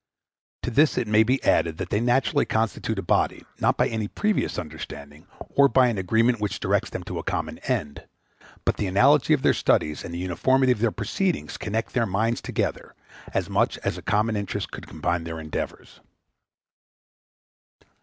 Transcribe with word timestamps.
To 0.63 0.71
this 0.71 0.97
it 0.97 1.07
may 1.07 1.21
be 1.21 1.43
added 1.43 1.77
that 1.77 1.91
they 1.91 1.99
naturally 2.01 2.43
constitute 2.43 2.97
a 2.97 3.03
body, 3.03 3.45
not 3.59 3.77
by 3.77 3.87
any 3.87 4.07
previous 4.07 4.57
understanding, 4.57 5.27
or 5.49 5.67
by 5.67 5.89
an 5.89 5.99
agreement 5.99 6.41
which 6.41 6.59
directs 6.59 6.89
them 6.89 7.03
to 7.03 7.19
a 7.19 7.23
common 7.23 7.59
end; 7.59 8.07
but 8.65 8.77
the 8.77 8.87
analogy 8.87 9.35
of 9.35 9.43
their 9.43 9.53
studies 9.53 10.03
and 10.03 10.11
the 10.11 10.17
uniformity 10.17 10.71
of 10.71 10.79
their 10.79 10.89
proceedings 10.91 11.55
connect 11.55 11.93
their 11.93 12.07
minds 12.07 12.41
together, 12.41 12.95
as 13.31 13.47
much 13.47 13.77
as 13.83 13.95
a 13.95 14.01
common 14.01 14.35
interest 14.35 14.71
could 14.71 14.87
combine 14.87 15.23
their 15.23 15.39
endeavors. 15.39 16.01